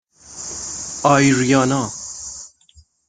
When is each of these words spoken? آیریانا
آیریانا 1.03 1.91